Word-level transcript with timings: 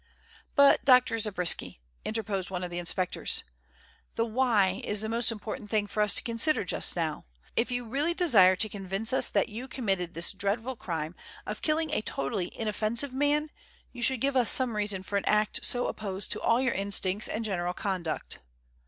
"But, 0.55 0.83
Dr. 0.83 1.19
Zabriskie," 1.19 1.79
interposed 2.03 2.49
one 2.49 2.63
of 2.63 2.71
the 2.71 2.79
inspectors, 2.79 3.43
"the 4.15 4.25
why 4.25 4.81
is 4.83 5.01
the 5.01 5.09
most 5.09 5.31
important 5.31 5.69
thing 5.69 5.85
for 5.85 6.01
us 6.01 6.15
to 6.15 6.23
consider 6.23 6.65
just 6.65 6.95
now. 6.95 7.25
If 7.55 7.69
you 7.69 7.85
really 7.85 8.15
desire 8.15 8.55
to 8.55 8.67
convince 8.67 9.13
us 9.13 9.29
that 9.29 9.47
you 9.49 9.67
committed 9.67 10.15
this 10.15 10.33
dreadful 10.33 10.75
crime 10.75 11.13
of 11.45 11.61
killing 11.61 11.91
a 11.91 12.01
totally 12.01 12.51
inoffensive 12.57 13.13
man, 13.13 13.51
you 13.91 14.01
should 14.01 14.21
give 14.21 14.35
us 14.35 14.49
some 14.49 14.75
reason 14.75 15.03
for 15.03 15.17
an 15.17 15.25
act 15.27 15.63
so 15.63 15.85
opposed 15.85 16.31
to 16.31 16.41
all 16.41 16.59
your 16.59 16.73
instincts 16.73 17.27
and 17.27 17.45
general 17.45 17.75
conduct." 17.75 18.39